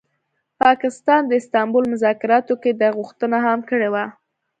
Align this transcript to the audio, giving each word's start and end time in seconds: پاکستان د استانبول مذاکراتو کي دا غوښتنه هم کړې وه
پاکستان 0.61 1.21
د 1.27 1.31
استانبول 1.41 1.83
مذاکراتو 1.93 2.53
کي 2.63 2.71
دا 2.81 2.89
غوښتنه 2.97 3.37
هم 3.45 3.59
کړې 3.69 3.89
وه 3.93 4.05